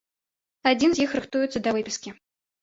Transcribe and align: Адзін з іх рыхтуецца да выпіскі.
Адзін 0.71 0.91
з 0.95 1.03
іх 1.05 1.13
рыхтуецца 1.19 1.61
да 1.69 1.75
выпіскі. 1.77 2.17